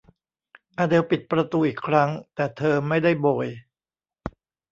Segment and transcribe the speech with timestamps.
[0.77, 3.47] อเดลปิดประตูอีกครั้ง แต่เธอไม่ได้โบย